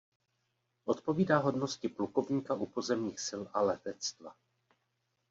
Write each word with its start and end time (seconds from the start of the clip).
Odpovídá 0.85 1.37
hodnosti 1.37 1.89
plukovníka 1.89 2.53
u 2.53 2.65
pozemních 2.65 3.19
sil 3.27 3.43
a 3.53 3.61
letectva. 3.61 4.35